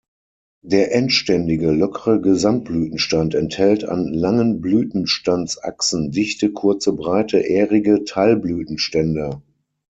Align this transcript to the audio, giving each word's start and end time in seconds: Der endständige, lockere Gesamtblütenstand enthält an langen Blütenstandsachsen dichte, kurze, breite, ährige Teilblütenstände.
Der 0.63 0.95
endständige, 0.95 1.69
lockere 1.69 2.19
Gesamtblütenstand 2.21 3.35
enthält 3.35 3.83
an 3.83 4.07
langen 4.07 4.59
Blütenstandsachsen 4.59 6.09
dichte, 6.09 6.51
kurze, 6.51 6.93
breite, 6.93 7.37
ährige 7.37 8.03
Teilblütenstände. 8.03 9.43